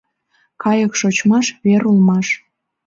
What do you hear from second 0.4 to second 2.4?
Кайык шочмаш вер улмаш.